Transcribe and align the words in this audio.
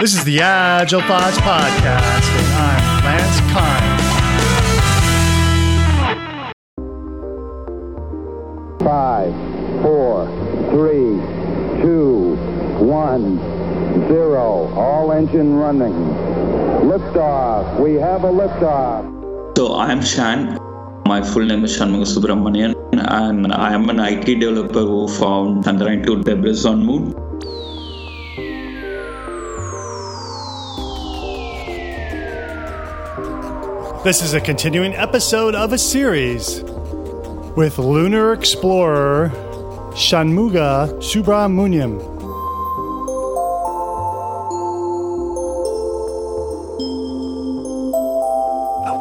This 0.00 0.12
is 0.14 0.24
the 0.24 0.40
Agile 0.42 1.00
Thoughts 1.00 1.38
Podcast, 1.38 2.28
and 2.36 2.48
I'm 2.52 3.04
Lance 3.04 3.40
Kind. 3.48 3.96
Five, 8.84 9.32
four, 9.82 10.28
three, 10.70 11.16
two, 11.80 12.36
one, 12.84 13.38
zero. 14.08 14.68
All 14.76 15.12
engine 15.12 15.54
running. 15.54 15.94
Liftoff. 16.84 17.80
We 17.80 17.94
have 17.94 18.24
a 18.24 18.30
liftoff. 18.30 19.56
So 19.56 19.74
I 19.74 19.90
am 19.92 20.02
Shan. 20.02 20.58
My 21.06 21.22
full 21.22 21.46
name 21.46 21.64
is 21.64 21.74
Shanmuga 21.78 22.04
Subramanian, 22.04 22.74
and 22.92 23.52
I 23.52 23.72
am 23.72 23.88
an 23.88 24.00
IT 24.00 24.26
developer 24.26 24.80
who 24.80 25.08
found 25.08 25.64
Chandrayaan 25.64 26.04
2 26.04 26.22
debris 26.24 26.66
on 26.66 26.84
Moon. 26.84 27.25
This 34.06 34.22
is 34.22 34.34
a 34.34 34.40
continuing 34.40 34.94
episode 34.94 35.56
of 35.56 35.72
a 35.72 35.78
series 35.78 36.62
with 37.56 37.76
lunar 37.76 38.34
explorer 38.34 39.32
Shanmuga 39.94 40.94
Subramanian. 41.02 41.98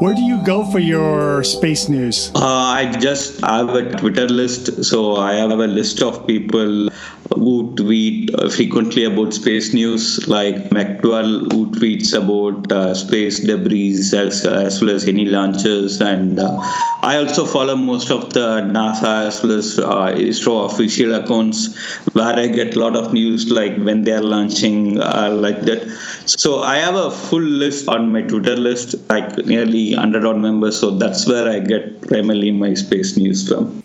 Where 0.01 0.15
do 0.15 0.21
you 0.23 0.43
go 0.43 0.65
for 0.71 0.79
your 0.79 1.43
space 1.43 1.87
news? 1.87 2.31
Uh, 2.33 2.39
I 2.43 2.91
just 2.99 3.41
have 3.41 3.69
a 3.75 3.91
Twitter 3.97 4.27
list, 4.27 4.83
so 4.83 5.17
I 5.17 5.33
have 5.33 5.51
a 5.51 5.67
list 5.67 6.01
of 6.01 6.25
people 6.25 6.89
who 7.33 7.73
tweet 7.75 8.33
uh, 8.35 8.49
frequently 8.49 9.03
about 9.03 9.33
space 9.33 9.73
news, 9.73 10.27
like 10.27 10.55
McDowell, 10.69 11.51
who 11.51 11.71
tweets 11.71 12.13
about 12.13 12.71
uh, 12.71 12.93
space 12.93 13.39
debris 13.39 13.93
as, 14.13 14.45
as 14.45 14.81
well 14.81 14.91
as 14.91 15.07
any 15.07 15.25
launches. 15.25 16.01
And 16.01 16.39
uh, 16.39 16.57
I 17.01 17.17
also 17.17 17.45
follow 17.45 17.75
most 17.75 18.11
of 18.11 18.33
the 18.33 18.61
NASA 18.61 19.27
as 19.27 19.43
well 19.43 19.53
as 19.53 19.79
uh, 19.79 20.13
ISRO 20.13 20.71
official 20.71 21.15
accounts, 21.15 21.75
where 22.13 22.35
I 22.35 22.47
get 22.47 22.75
a 22.75 22.79
lot 22.79 22.95
of 22.95 23.13
news 23.13 23.49
like 23.49 23.75
when 23.77 24.03
they 24.03 24.13
are 24.13 24.23
launching, 24.23 25.01
uh, 25.01 25.29
like 25.31 25.61
that. 25.61 25.81
So 26.25 26.61
I 26.61 26.77
have 26.77 26.95
a 26.95 27.11
full 27.11 27.41
list 27.41 27.87
on 27.87 28.11
my 28.11 28.21
Twitter 28.21 28.55
list, 28.55 28.95
like 29.09 29.37
nearly 29.45 29.93
100 29.93 30.25
odd 30.25 30.37
members. 30.37 30.79
So 30.79 30.91
that's 30.91 31.27
where 31.27 31.47
I 31.49 31.59
get 31.59 32.01
primarily 32.01 32.51
my 32.51 32.73
space 32.73 33.17
news 33.17 33.47
from. 33.47 33.81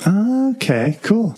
Okay, 0.57 0.99
cool. 1.03 1.37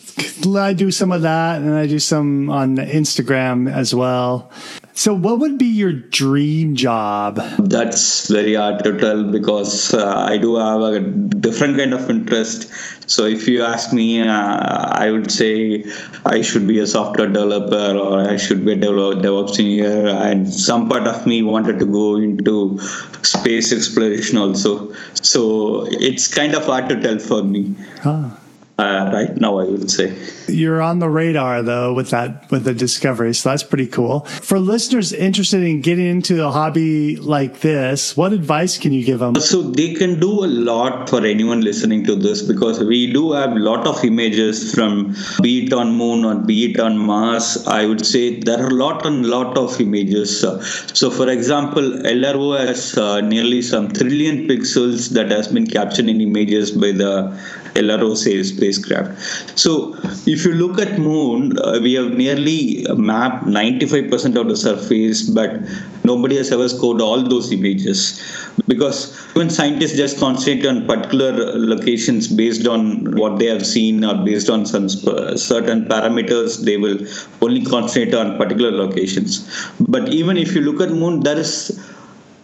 I 0.56 0.72
do 0.72 0.90
some 0.90 1.12
of 1.12 1.22
that 1.22 1.60
and 1.60 1.74
I 1.74 1.86
do 1.92 1.98
some 1.98 2.48
on 2.48 2.76
Instagram 2.76 3.70
as 3.70 3.94
well. 3.94 4.50
So, 4.94 5.14
what 5.14 5.38
would 5.40 5.58
be 5.58 5.66
your 5.66 5.92
dream 5.92 6.74
job? 6.74 7.36
That's 7.58 8.28
very 8.28 8.54
hard 8.54 8.82
to 8.84 8.98
tell 8.98 9.24
because 9.24 9.92
uh, 9.94 10.26
I 10.32 10.38
do 10.38 10.56
have 10.56 10.80
a 10.80 11.00
different 11.00 11.76
kind 11.76 11.94
of 11.94 12.08
interest. 12.08 12.70
So, 13.10 13.24
if 13.26 13.46
you 13.48 13.62
ask 13.62 13.92
me, 13.92 14.20
uh, 14.20 14.88
I 15.04 15.10
would 15.10 15.30
say 15.30 15.84
I 16.24 16.40
should 16.40 16.66
be 16.66 16.78
a 16.78 16.86
software 16.86 17.28
developer 17.28 17.98
or 17.98 18.20
I 18.20 18.36
should 18.36 18.64
be 18.64 18.72
a 18.72 18.76
DevOps 18.76 19.50
engineer. 19.50 20.08
And 20.08 20.52
some 20.52 20.88
part 20.88 21.06
of 21.06 21.26
me 21.26 21.42
wanted 21.42 21.78
to 21.80 21.86
go 21.86 22.16
into 22.16 22.78
space 23.22 23.72
exploration 23.72 24.38
also. 24.38 24.94
So, 25.14 25.86
it's 26.10 26.28
kind 26.28 26.54
of 26.54 26.64
hard 26.66 26.88
to 26.88 27.00
tell 27.00 27.18
for 27.18 27.42
me. 27.42 27.74
Huh. 28.00 28.30
Uh, 28.78 29.10
right 29.12 29.36
now, 29.36 29.58
I 29.58 29.64
would 29.64 29.90
say 29.90 30.16
you're 30.48 30.80
on 30.80 30.98
the 30.98 31.08
radar 31.08 31.62
though 31.62 31.92
with 31.92 32.10
that 32.10 32.50
with 32.50 32.64
the 32.64 32.72
discovery, 32.72 33.34
so 33.34 33.50
that's 33.50 33.62
pretty 33.62 33.86
cool. 33.86 34.20
For 34.20 34.58
listeners 34.58 35.12
interested 35.12 35.62
in 35.62 35.82
getting 35.82 36.06
into 36.06 36.44
a 36.44 36.50
hobby 36.50 37.16
like 37.16 37.60
this, 37.60 38.16
what 38.16 38.32
advice 38.32 38.78
can 38.78 38.92
you 38.92 39.04
give 39.04 39.18
them? 39.18 39.34
So 39.36 39.62
they 39.62 39.94
can 39.94 40.18
do 40.20 40.44
a 40.44 40.46
lot 40.46 41.10
for 41.10 41.24
anyone 41.24 41.60
listening 41.60 42.04
to 42.04 42.16
this 42.16 42.40
because 42.42 42.82
we 42.82 43.12
do 43.12 43.32
have 43.32 43.52
a 43.52 43.58
lot 43.58 43.86
of 43.86 44.02
images 44.04 44.74
from 44.74 45.14
be 45.42 45.66
it 45.66 45.72
on 45.72 45.92
Moon 45.92 46.24
or 46.24 46.34
be 46.36 46.72
it 46.72 46.80
on 46.80 46.98
Mars. 46.98 47.66
I 47.66 47.84
would 47.84 48.06
say 48.06 48.40
there 48.40 48.64
are 48.64 48.68
a 48.68 48.74
lot 48.74 49.04
and 49.04 49.26
lot 49.26 49.58
of 49.58 49.80
images. 49.80 50.40
So, 50.40 51.10
for 51.10 51.28
example, 51.28 51.82
LRO 51.82 52.58
has 52.58 52.96
uh, 52.96 53.20
nearly 53.20 53.60
some 53.60 53.92
trillion 53.92 54.48
pixels 54.48 55.10
that 55.10 55.30
has 55.30 55.48
been 55.48 55.66
captured 55.66 56.08
in 56.08 56.20
images 56.20 56.70
by 56.70 56.92
the 56.92 57.38
LRO 57.74 58.14
spacecraft. 58.62 59.58
So 59.58 59.96
if 60.26 60.44
you 60.44 60.52
look 60.52 60.78
at 60.78 60.98
Moon, 60.98 61.58
uh, 61.58 61.80
we 61.82 61.94
have 61.94 62.12
nearly 62.12 62.86
mapped 62.96 63.44
95% 63.46 64.40
of 64.40 64.48
the 64.48 64.56
surface, 64.56 65.28
but 65.28 65.60
nobody 66.04 66.36
has 66.36 66.52
ever 66.52 66.68
scored 66.68 67.00
all 67.00 67.22
those 67.22 67.52
images 67.52 68.20
because 68.68 69.16
when 69.34 69.48
scientists 69.50 69.96
just 69.96 70.18
concentrate 70.18 70.66
on 70.66 70.86
particular 70.86 71.32
locations 71.56 72.28
based 72.28 72.66
on 72.66 73.14
what 73.16 73.38
they 73.38 73.46
have 73.46 73.64
seen 73.64 74.04
or 74.04 74.14
based 74.24 74.50
on 74.50 74.66
some 74.66 74.88
certain 74.88 75.84
parameters, 75.86 76.64
they 76.64 76.76
will 76.76 76.98
only 77.40 77.64
concentrate 77.64 78.14
on 78.14 78.36
particular 78.36 78.70
locations. 78.70 79.48
But 79.80 80.08
even 80.12 80.36
if 80.36 80.54
you 80.54 80.60
look 80.60 80.80
at 80.80 80.94
Moon, 80.94 81.20
there 81.20 81.38
is 81.38 81.80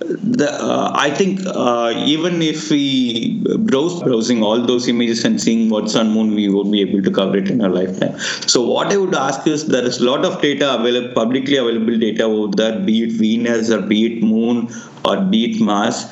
the, 0.00 0.50
uh, 0.52 0.92
I 0.94 1.10
think 1.10 1.40
uh, 1.46 1.92
even 2.06 2.40
if 2.42 2.70
we 2.70 3.42
browse 3.58 4.02
browsing 4.02 4.42
all 4.42 4.60
those 4.60 4.88
images 4.88 5.24
and 5.24 5.40
seeing 5.40 5.70
what's 5.70 5.96
on 5.96 6.10
moon, 6.10 6.34
we 6.34 6.48
won't 6.48 6.70
be 6.70 6.80
able 6.80 7.02
to 7.02 7.10
cover 7.10 7.36
it 7.36 7.50
in 7.50 7.60
our 7.62 7.70
lifetime. 7.70 8.18
So 8.46 8.66
what 8.66 8.92
I 8.92 8.96
would 8.96 9.14
ask 9.14 9.46
is 9.46 9.66
there 9.66 9.84
is 9.84 9.98
a 9.98 10.04
lot 10.04 10.24
of 10.24 10.40
data 10.40 10.74
available, 10.74 11.14
publicly 11.14 11.56
available 11.56 11.98
data 11.98 12.26
out 12.26 12.56
there, 12.56 12.78
be 12.78 13.04
it 13.04 13.12
Venus 13.12 13.70
or 13.70 13.82
be 13.82 14.06
it 14.06 14.22
Moon 14.22 14.68
or 15.04 15.20
be 15.20 15.56
it 15.56 15.60
Mars. 15.60 16.06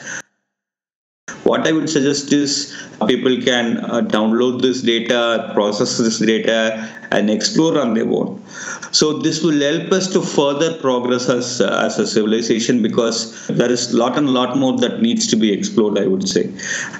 What 1.47 1.67
I 1.69 1.71
would 1.71 1.89
suggest 1.89 2.33
is 2.33 2.75
people 3.07 3.41
can 3.41 3.79
uh, 3.79 4.01
download 4.01 4.63
this 4.63 4.83
data, 4.83 5.51
process 5.55 5.97
this 5.97 6.19
data, 6.19 6.89
and 7.13 7.31
explore 7.31 7.79
on 7.81 7.95
their 7.95 8.09
own. 8.09 8.43
So 8.91 9.19
this 9.19 9.45
will 9.45 9.61
help 9.61 9.93
us 9.93 10.13
to 10.15 10.23
further 10.23 10.77
progress 10.79 11.29
as, 11.29 11.61
uh, 11.61 11.83
as 11.85 12.01
a 12.01 12.07
civilization 12.07 12.83
because 12.83 13.47
there 13.47 13.71
is 13.71 13.93
a 13.93 13.97
lot 13.97 14.19
and 14.19 14.31
lot 14.31 14.57
more 14.57 14.77
that 14.79 15.01
needs 15.01 15.29
to 15.29 15.37
be 15.37 15.53
explored, 15.53 15.99
I 15.99 16.09
would 16.09 16.29
say. 16.29 16.53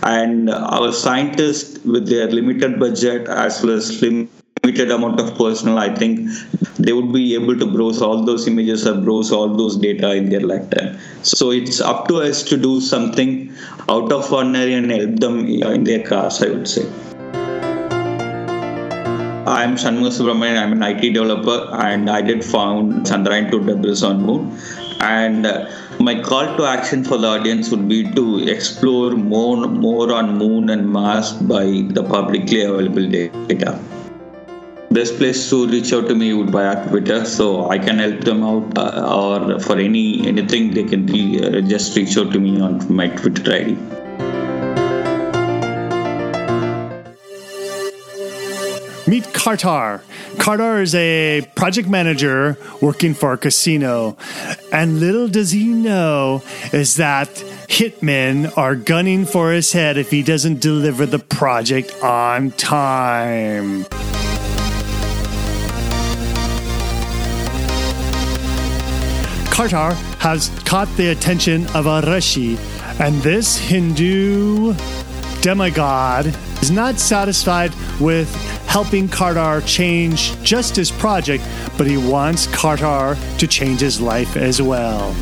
And 0.05 0.49
our 0.51 0.93
scientists, 0.93 1.85
with 1.85 2.09
their 2.09 2.29
limited 2.31 2.79
budget 2.79 3.29
as 3.29 3.63
well 3.65 3.73
as 3.73 4.01
limited 4.01 4.91
amount 4.93 5.19
of 5.19 5.37
personnel, 5.37 5.79
I 5.79 5.93
think 5.93 6.31
they 6.79 6.93
would 6.93 7.13
be 7.13 7.35
able 7.35 7.59
to 7.59 7.67
browse 7.67 8.03
all 8.03 8.23
those 8.25 8.47
images 8.47 8.87
or 8.87 8.95
browse 9.01 9.33
all 9.33 9.49
those 9.49 9.77
data 9.77 10.13
in 10.15 10.29
their 10.29 10.41
lifetime. 10.41 10.99
So 11.23 11.51
it's 11.51 11.81
up 11.81 12.09
to 12.09 12.23
us 12.23 12.43
to 12.45 12.57
do 12.57 12.81
something 12.81 13.55
out 13.89 14.13
of 14.13 14.33
ordinary 14.33 14.75
and 14.75 14.91
help 14.91 15.21
them 15.21 15.47
in 15.47 15.85
their 15.85 16.03
cause, 16.07 16.43
I 16.43 16.49
would 16.49 16.69
say. 16.69 16.87
I'm 19.49 19.77
Shanmuga 19.77 20.11
Subramanian. 20.11 20.61
I'm 20.61 20.73
an 20.73 20.83
IT 20.83 21.13
developer, 21.13 21.71
and 21.73 22.11
I 22.11 22.21
did 22.21 22.45
found 22.45 23.07
Chandrayaan 23.07 23.51
2 23.51 23.65
debris 23.65 24.03
on 24.03 24.23
Moon. 24.23 24.59
And 25.01 25.47
uh, 25.47 25.71
my 26.01 26.21
call 26.21 26.57
to 26.57 26.65
action 26.65 27.05
for 27.05 27.17
the 27.17 27.29
audience 27.29 27.71
would 27.71 27.89
be 27.89 28.11
to 28.15 28.49
explore 28.49 29.13
more, 29.13 29.69
more 29.69 30.13
on 30.13 30.37
Moon 30.37 30.69
and 30.69 30.89
Mars 30.89 31.33
by 31.33 31.65
the 31.65 32.03
publicly 32.03 32.63
available 32.63 33.09
data. 33.09 33.79
Best 34.91 35.17
place 35.17 35.51
to 35.51 35.67
reach 35.67 35.93
out 35.93 36.09
to 36.09 36.15
me 36.15 36.33
would 36.33 36.53
be 36.53 36.59
at 36.59 36.89
Twitter, 36.89 37.25
so 37.25 37.69
I 37.69 37.79
can 37.79 37.99
help 37.99 38.21
them 38.21 38.43
out, 38.45 38.79
uh, 38.79 39.17
or 39.21 39.61
for 39.61 39.77
any 39.79 40.27
anything 40.27 40.73
they 40.73 40.85
can 40.85 41.07
re- 41.07 41.41
uh, 41.43 41.61
just 41.63 41.97
reach 41.97 42.17
out 42.17 42.33
to 42.33 42.39
me 42.39 42.61
on 42.61 42.81
my 42.95 43.09
Twitter 43.09 43.53
ID. 43.53 43.77
Meet 49.09 49.25
Kartar. 49.33 50.03
Kartar 50.37 50.83
is 50.83 50.95
a 50.95 51.49
project 51.55 51.89
manager 51.89 52.59
working 52.81 53.15
for 53.15 53.33
a 53.33 53.39
casino. 53.39 54.17
And 54.73 55.01
little 55.01 55.29
does 55.29 55.53
he 55.53 55.69
know 55.69 56.43
is 56.73 56.97
that 56.97 57.29
hitmen 57.69 58.57
are 58.57 58.75
gunning 58.75 59.25
for 59.27 59.53
his 59.53 59.73
head 59.73 59.97
if 59.97 60.11
he 60.11 60.23
doesn't 60.23 60.61
deliver 60.61 61.07
the 61.07 61.19
project 61.19 61.93
on 62.03 62.51
time. 62.53 63.87
Kartar 69.57 69.95
has 70.19 70.51
caught 70.67 70.87
the 70.99 71.13
attention 71.13 71.67
of 71.69 71.87
a 71.87 72.03
Rishi, 72.03 72.59
and 73.01 73.15
this 73.23 73.57
Hindu 73.57 74.75
demigod 75.41 76.27
is 76.61 76.71
not 76.71 76.99
satisfied 76.99 77.73
with 77.99 78.31
helping 78.67 79.09
Kartar 79.09 79.67
change 79.67 80.39
just 80.43 80.77
his 80.77 80.91
project, 80.91 81.43
but 81.79 81.87
he 81.87 81.97
wants 81.97 82.47
Kartar 82.49 83.17
to 83.39 83.47
change 83.47 83.81
his 83.81 83.99
life 83.99 84.37
as 84.37 84.61
well. 84.61 85.15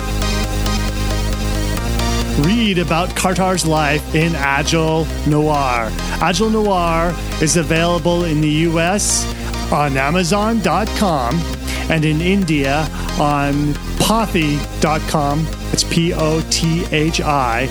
Read 2.41 2.79
about 2.79 3.11
Kartar's 3.11 3.65
life 3.65 4.17
in 4.17 4.35
Agile 4.35 5.07
Noir. 5.29 5.91
Agile 6.21 6.51
Noir 6.51 7.15
is 7.41 7.57
available 7.57 8.25
in 8.25 8.41
the 8.41 8.67
US 8.67 9.25
on 9.73 9.97
Amazon.com 9.97 11.41
and 11.89 12.05
in 12.05 12.21
India 12.21 12.89
on 13.21 13.75
pothi.com. 14.05 15.47
It's 15.73 15.83
P 15.83 16.13
O 16.13 16.47
T 16.51 16.85
H 16.93 17.23
I. 17.23 17.63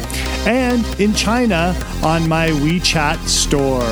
And 0.47 0.83
in 1.00 1.13
China 1.13 1.75
on 2.01 2.27
my 2.27 2.47
WeChat 2.47 3.27
store. 3.27 3.83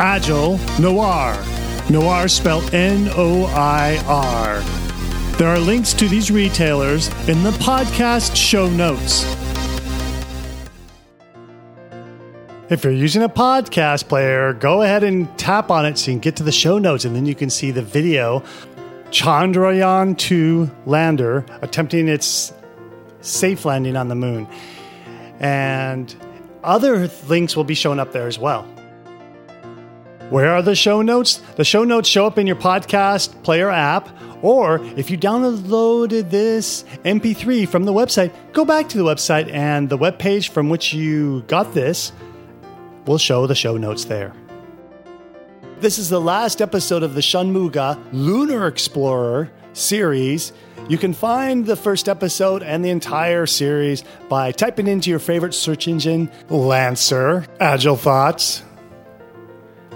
Agile 0.00 0.58
Noir. 0.80 1.40
Noir 1.88 2.26
spelled 2.26 2.74
N 2.74 3.08
O 3.12 3.44
I 3.46 4.02
R. 4.08 4.60
There 5.38 5.46
are 5.46 5.58
links 5.60 5.92
to 5.94 6.08
these 6.08 6.32
retailers 6.32 7.06
in 7.28 7.44
the 7.44 7.52
podcast 7.52 8.34
show 8.34 8.68
notes. 8.68 9.24
If 12.70 12.82
you're 12.82 12.92
using 12.92 13.22
a 13.22 13.28
podcast 13.28 14.08
player, 14.08 14.52
go 14.52 14.82
ahead 14.82 15.04
and 15.04 15.38
tap 15.38 15.70
on 15.70 15.86
it 15.86 15.96
so 15.96 16.10
you 16.10 16.16
can 16.16 16.20
get 16.20 16.36
to 16.36 16.42
the 16.42 16.52
show 16.52 16.78
notes 16.78 17.04
and 17.04 17.14
then 17.14 17.24
you 17.24 17.36
can 17.36 17.50
see 17.50 17.70
the 17.70 17.82
video. 17.82 18.42
Chandrayaan 19.10 20.16
2 20.18 20.70
lander 20.86 21.44
attempting 21.62 22.08
its 22.08 22.52
safe 23.20 23.64
landing 23.64 23.96
on 23.96 24.08
the 24.08 24.14
moon. 24.14 24.46
And 25.40 26.14
other 26.62 27.08
links 27.28 27.56
will 27.56 27.64
be 27.64 27.74
shown 27.74 27.98
up 27.98 28.12
there 28.12 28.26
as 28.26 28.38
well. 28.38 28.62
Where 30.30 30.52
are 30.52 30.62
the 30.62 30.74
show 30.74 31.00
notes? 31.00 31.40
The 31.56 31.64
show 31.64 31.84
notes 31.84 32.08
show 32.08 32.26
up 32.26 32.36
in 32.36 32.46
your 32.46 32.56
podcast 32.56 33.42
player 33.44 33.70
app, 33.70 34.10
or 34.42 34.78
if 34.94 35.10
you 35.10 35.16
downloaded 35.16 36.28
this 36.30 36.84
MP3 37.04 37.66
from 37.66 37.84
the 37.84 37.94
website, 37.94 38.30
go 38.52 38.66
back 38.66 38.90
to 38.90 38.98
the 38.98 39.04
website 39.04 39.50
and 39.50 39.88
the 39.88 39.96
web 39.96 40.18
page 40.18 40.50
from 40.50 40.68
which 40.68 40.92
you 40.92 41.42
got 41.46 41.72
this 41.72 42.12
will 43.06 43.16
show 43.16 43.46
the 43.46 43.54
show 43.54 43.78
notes 43.78 44.04
there. 44.04 44.34
This 45.80 46.00
is 46.00 46.08
the 46.08 46.20
last 46.20 46.60
episode 46.60 47.04
of 47.04 47.14
the 47.14 47.20
Shanmuga 47.20 48.02
Lunar 48.10 48.66
Explorer 48.66 49.48
series. 49.74 50.52
You 50.88 50.98
can 50.98 51.14
find 51.14 51.66
the 51.66 51.76
first 51.76 52.08
episode 52.08 52.64
and 52.64 52.84
the 52.84 52.90
entire 52.90 53.46
series 53.46 54.02
by 54.28 54.50
typing 54.50 54.88
into 54.88 55.08
your 55.08 55.20
favorite 55.20 55.54
search 55.54 55.86
engine 55.86 56.32
Lancer, 56.48 57.46
Agile 57.60 57.96
Thoughts, 57.96 58.64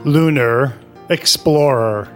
Lunar 0.05 0.79
Explorer. 1.09 2.09